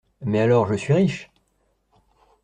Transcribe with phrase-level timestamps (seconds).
[0.25, 1.29] Mais alors, je suis riche!